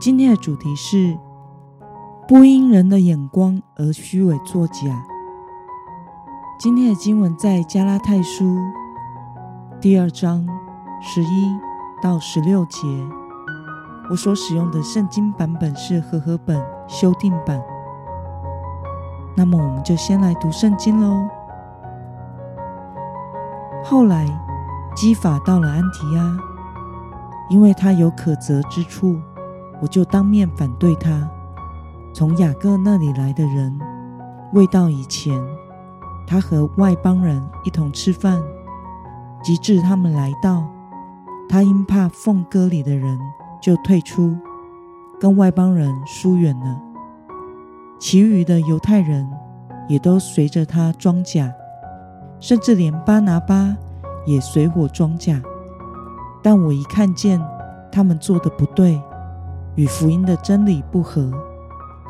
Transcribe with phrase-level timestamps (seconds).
[0.00, 1.18] 今天的主题是
[2.28, 5.04] 不因人的眼光而虚伪作假。
[6.56, 8.56] 今天的经文在加拉太书
[9.80, 10.46] 第二章
[11.00, 11.58] 十一
[12.00, 12.78] 到十六节。
[14.08, 17.60] 我所使用的圣经版本是和合本修订版。
[19.36, 21.28] 那么，我们就先来读圣经喽。
[23.82, 24.24] 后来，
[24.94, 26.38] 基法到了安提阿，
[27.50, 29.20] 因为他有可责之处。
[29.80, 31.28] 我就当面反对他。
[32.14, 33.78] 从雅各那里来的人
[34.52, 35.40] 未到以前，
[36.26, 38.40] 他和外邦人一同吃饭；
[39.42, 40.66] 及至他们来到，
[41.48, 43.18] 他因怕奉歌里的人，
[43.62, 44.36] 就退出，
[45.20, 46.80] 跟外邦人疏远了。
[48.00, 49.28] 其余的犹太人
[49.88, 51.52] 也都随着他装甲，
[52.40, 53.76] 甚至连巴拿巴
[54.26, 55.40] 也随火装甲。
[56.42, 57.40] 但我一看见
[57.92, 59.00] 他们做的不对。
[59.78, 61.32] 与福音的真理不合，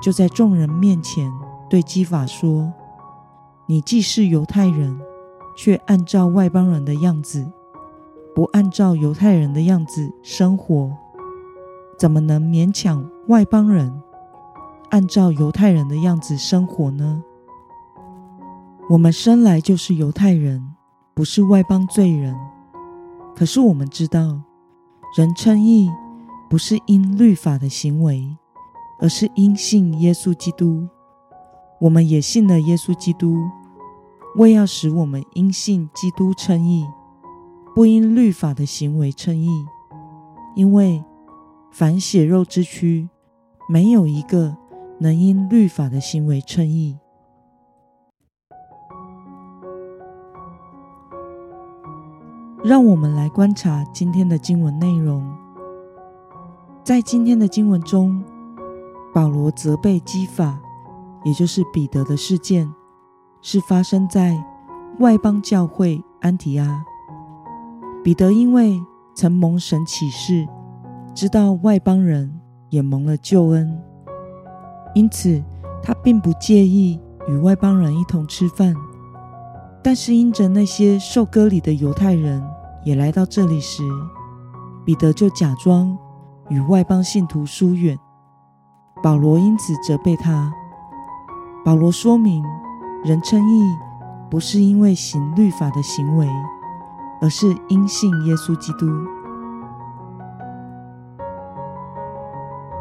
[0.00, 1.28] 就在众人面前
[1.68, 2.72] 对基法说
[3.66, 4.96] ：“你既是犹太人，
[5.56, 7.44] 却按照外邦人的样子，
[8.36, 10.96] 不按照犹太人的样子生活，
[11.98, 14.00] 怎么能勉强外邦人
[14.90, 17.20] 按照犹太人的样子生活呢？
[18.88, 20.72] 我们生来就是犹太人，
[21.14, 22.32] 不是外邦罪人。
[23.34, 24.40] 可是我们知道，
[25.16, 25.90] 人称义。”
[26.48, 28.36] 不是因律法的行为，
[29.00, 30.88] 而是因信耶稣基督。
[31.80, 33.36] 我们也信了耶稣基督，
[34.36, 36.86] 为要使我们因信基督称义，
[37.74, 39.48] 不因律法的行为称义。
[40.54, 41.04] 因为
[41.70, 43.08] 凡血肉之躯，
[43.68, 44.56] 没有一个
[44.98, 46.96] 能因律法的行为称义。
[52.64, 55.45] 让我们来观察今天的经文内容。
[56.86, 58.22] 在今天的经文中，
[59.12, 60.56] 保罗责备基法，
[61.24, 62.72] 也就是彼得的事件，
[63.42, 64.40] 是发生在
[65.00, 66.84] 外邦教会安提阿。
[68.04, 68.80] 彼得因为
[69.16, 70.46] 曾蒙神启示，
[71.12, 73.82] 知道外邦人也蒙了救恩，
[74.94, 75.42] 因此
[75.82, 78.72] 他并不介意与外邦人一同吃饭。
[79.82, 82.40] 但是因着那些受割礼的犹太人
[82.84, 83.82] 也来到这里时，
[84.84, 85.98] 彼得就假装。
[86.48, 87.98] 与外邦信徒疏远，
[89.02, 90.52] 保罗因此责备他。
[91.64, 92.44] 保罗说明，
[93.04, 93.62] 人称义
[94.30, 96.28] 不是因为行律法的行为，
[97.20, 98.86] 而是因信耶稣基督。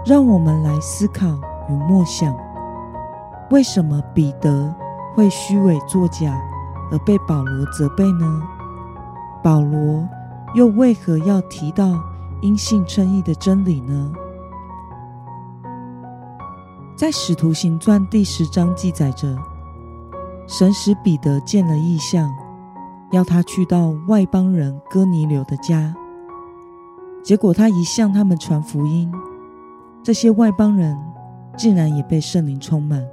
[0.05, 1.25] 让我们来思考
[1.67, 2.35] 与默想：
[3.49, 4.71] 为什么彼得
[5.15, 6.39] 会虚伪作假
[6.91, 8.41] 而被保罗责备呢？
[9.43, 10.07] 保罗
[10.53, 11.99] 又为何要提到？
[12.41, 14.11] 因信称义的真理呢？
[16.95, 19.37] 在《使徒行传》第十章记载着，
[20.47, 22.29] 神使彼得见了异象，
[23.11, 25.95] 要他去到外邦人哥尼流的家。
[27.23, 29.11] 结果他一向他们传福音，
[30.03, 30.97] 这些外邦人
[31.57, 33.03] 竟然也被圣灵充满。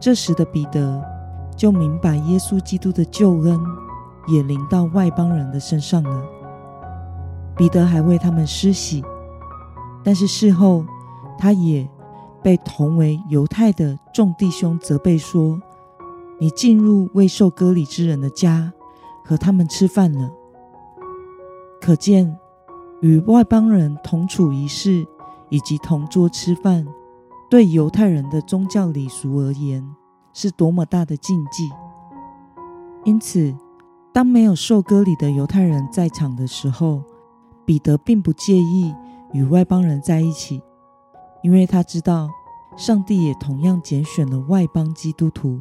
[0.00, 1.02] 这时的彼得
[1.54, 3.60] 就明白，耶稣基督的救恩
[4.26, 6.24] 也临到外邦人的身上了。
[7.56, 9.04] 彼得还为他们施洗，
[10.02, 10.84] 但是事后
[11.38, 11.88] 他也
[12.42, 15.60] 被同为犹太的众弟兄责备说
[16.40, 18.72] ：“你进入未受割礼之人的家，
[19.24, 20.30] 和他们吃饭了。”
[21.80, 22.38] 可见
[23.00, 25.06] 与外邦人同处一室
[25.50, 26.86] 以及同桌吃饭，
[27.50, 29.84] 对犹太人的宗教礼俗而言
[30.32, 31.68] 是多么大的禁忌。
[33.04, 33.54] 因此，
[34.12, 37.02] 当没有受割礼的犹太人在场的时候，
[37.64, 38.94] 彼得并不介意
[39.32, 40.62] 与外邦人在一起，
[41.42, 42.28] 因为他知道
[42.76, 45.60] 上帝也同样拣选了外邦基督徒。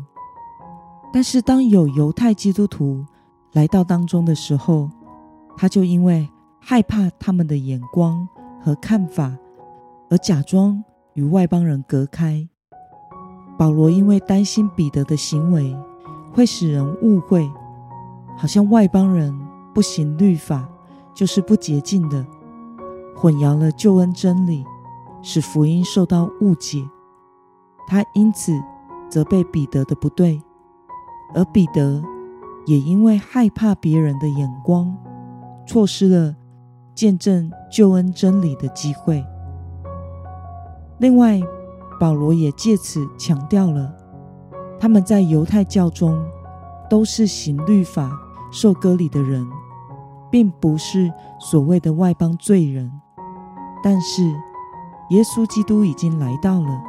[1.13, 3.06] 但是，当有犹太基督徒
[3.51, 4.89] 来到当中的时候，
[5.57, 8.27] 他就因为害怕他们的眼光
[8.62, 9.36] 和看法，
[10.09, 10.83] 而假装
[11.13, 12.48] 与外邦人隔开。
[13.57, 15.75] 保罗因为担心彼得的行为
[16.33, 17.48] 会使人误会，
[18.38, 19.38] 好像外邦人
[19.74, 20.68] 不行律法。
[21.13, 22.25] 就是不洁净的，
[23.16, 24.66] 混淆了救恩真理，
[25.22, 26.84] 使福音受到误解。
[27.88, 28.54] 他因此
[29.10, 30.42] 责备彼得的不对，
[31.34, 32.02] 而彼得
[32.66, 34.96] 也因为害怕别人的眼光，
[35.68, 36.36] 错失了
[36.96, 39.24] 见证救恩真理的机会。
[41.00, 41.42] 另外，
[42.00, 43.94] 保罗也借此强调了，
[44.80, 46.24] 他们在犹太教中
[46.90, 48.10] 都是行律法、
[48.52, 49.46] 受割礼的人，
[50.31, 52.92] 并不是所谓的外邦罪人。
[53.83, 54.24] 但是，
[55.10, 56.81] 耶稣基督已经来到了，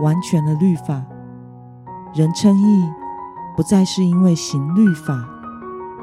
[0.00, 1.02] 完全的律法，
[2.12, 2.84] 人称义
[3.56, 5.24] 不再是因为行律法，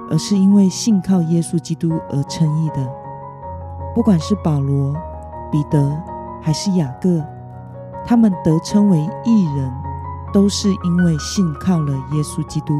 [0.10, 2.90] 而是因为信靠耶稣基督而称义的。
[3.94, 4.96] 不管是保罗、
[5.52, 6.02] 彼得
[6.42, 7.24] 还是雅各。
[8.04, 9.72] 他们得称为义人，
[10.34, 12.74] 都是因为信靠了耶稣基督，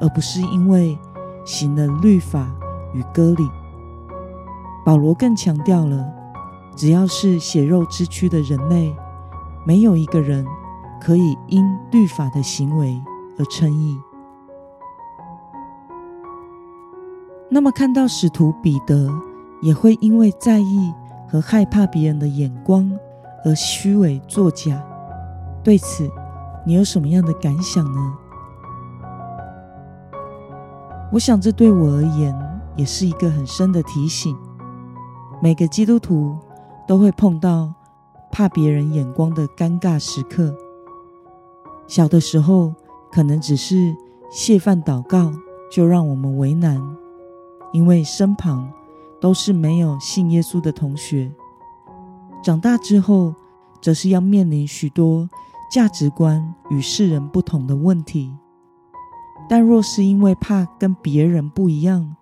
[0.00, 0.98] 而不是因为
[1.46, 2.46] 行了律法
[2.94, 3.46] 与割礼。
[4.86, 6.10] 保罗更强调了，
[6.74, 8.96] 只要是血肉之躯的人类，
[9.66, 10.46] 没有一个人
[11.00, 12.98] 可以因律法的行为
[13.38, 14.00] 而称义。
[17.50, 19.10] 那么，看到使徒彼得
[19.60, 20.92] 也会因为在意
[21.28, 22.90] 和害怕别人的眼光。
[23.46, 24.82] 而虚伪作假，
[25.62, 26.10] 对此
[26.64, 28.14] 你有什么样的感想呢？
[31.12, 32.34] 我想这对我而言
[32.76, 34.36] 也是一个很深的提醒。
[35.42, 36.36] 每个基督徒
[36.86, 37.72] 都会碰到
[38.30, 40.54] 怕别人眼光的尴尬时刻。
[41.86, 42.74] 小的时候
[43.12, 43.94] 可能只是
[44.30, 45.32] 谢饭祷告
[45.70, 46.80] 就让我们为难，
[47.72, 48.72] 因为身旁
[49.20, 51.30] 都是没有信耶稣的同学。
[52.42, 53.34] 长大之后，
[53.80, 55.28] 则是要面临许多
[55.70, 58.34] 价值观与世人不同的问题。
[59.48, 62.16] 但若是因为怕跟别人不一样，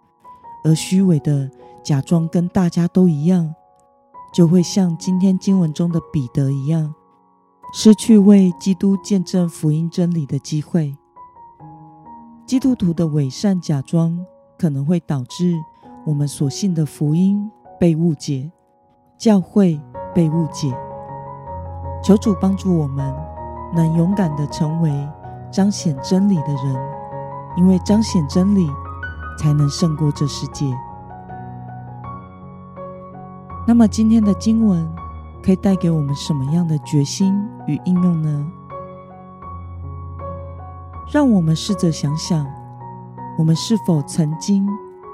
[0.64, 1.50] 而虚伪的
[1.82, 3.54] 假装跟大家都一样，
[4.32, 6.94] 就会像今天经文中的彼得一样，
[7.72, 10.96] 失去为基督见证福音真理的机会。
[12.46, 14.24] 基督徒的伪善假装，
[14.58, 15.56] 可能会导致
[16.04, 18.50] 我们所信的福音被误解，
[19.16, 19.80] 教会。
[20.14, 20.70] 被误解，
[22.04, 23.14] 求主帮助我们，
[23.74, 25.08] 能勇敢的成为
[25.50, 26.76] 彰显真理的人，
[27.56, 28.68] 因为彰显真理，
[29.38, 30.66] 才能胜过这世界。
[33.66, 34.88] 那么今天的经文
[35.42, 37.34] 可以带给我们什么样的决心
[37.66, 38.46] 与应用呢？
[41.12, 42.46] 让我们试着想想，
[43.38, 44.66] 我们是否曾经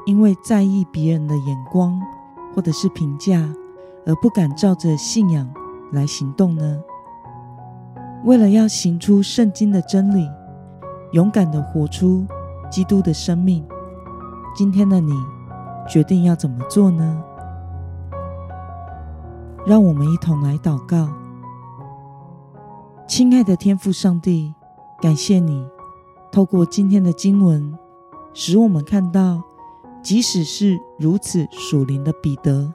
[0.07, 2.01] 因为在意别人的眼光，
[2.55, 3.49] 或者是评价？
[4.07, 5.47] 而不敢照着信仰
[5.93, 6.81] 来行动呢？
[8.25, 10.27] 为了要行出圣经的真理，
[11.13, 12.27] 勇敢的活出
[12.71, 13.63] 基督的生命，
[14.59, 15.13] 今天的你
[15.89, 17.23] 决定要怎么做呢？
[19.65, 21.09] 让我们一同来祷告。
[23.07, 24.53] 亲爱的天父上帝，
[25.01, 25.65] 感谢你
[26.33, 27.79] 透过今天的经文，
[28.35, 29.41] 使我们看到，
[30.03, 32.75] 即使是如此属灵的彼得。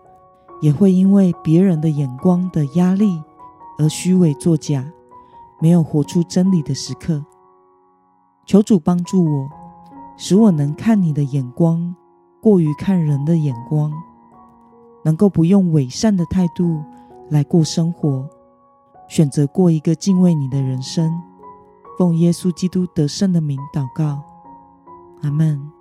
[0.62, 3.22] 也会因为别人的眼光的压力
[3.78, 4.90] 而虚伪作假，
[5.60, 7.26] 没有活出真理的时刻。
[8.46, 9.50] 求主帮助我，
[10.16, 11.96] 使我能看你的眼光
[12.42, 13.92] 过于看人的眼光，
[15.04, 16.84] 能够不用伪善的态度
[17.30, 18.28] 来过生活，
[19.08, 21.12] 选择过一个敬畏你的人生。
[21.98, 24.22] 奉耶稣基督得胜的名祷告，
[25.22, 25.73] 阿门。